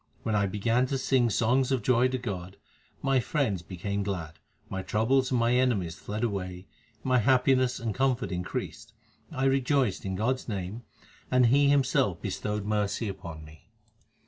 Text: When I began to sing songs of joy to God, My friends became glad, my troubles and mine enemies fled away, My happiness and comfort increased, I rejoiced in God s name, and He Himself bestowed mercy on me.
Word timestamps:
When 0.23 0.33
I 0.33 0.47
began 0.47 0.87
to 0.87 0.97
sing 0.97 1.29
songs 1.29 1.71
of 1.71 1.83
joy 1.83 2.07
to 2.07 2.17
God, 2.17 2.57
My 3.03 3.19
friends 3.19 3.61
became 3.61 4.01
glad, 4.01 4.39
my 4.67 4.81
troubles 4.81 5.29
and 5.29 5.39
mine 5.39 5.59
enemies 5.59 5.93
fled 5.99 6.23
away, 6.23 6.65
My 7.03 7.19
happiness 7.19 7.79
and 7.79 7.93
comfort 7.93 8.31
increased, 8.31 8.93
I 9.31 9.45
rejoiced 9.45 10.03
in 10.03 10.15
God 10.15 10.37
s 10.37 10.47
name, 10.47 10.81
and 11.29 11.45
He 11.45 11.69
Himself 11.69 12.19
bestowed 12.19 12.65
mercy 12.65 13.11
on 13.21 13.45
me. 13.45 13.69